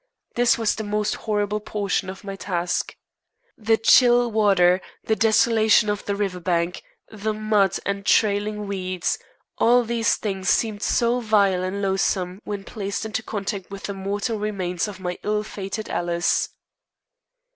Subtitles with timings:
[0.33, 2.95] This was the most horrible portion of my task.
[3.55, 6.81] The chill water, the desolation of the river bank,
[7.11, 9.19] the mud and trailing weeds
[9.59, 14.39] all these things seemed so vile and loathsome when placed in contact with the mortal
[14.39, 16.49] remains of my ill fated Alice.